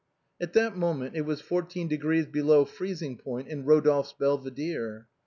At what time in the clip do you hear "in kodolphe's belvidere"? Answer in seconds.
3.47-5.05